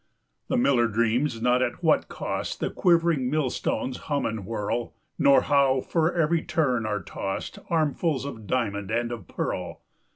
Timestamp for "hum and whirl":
3.97-4.95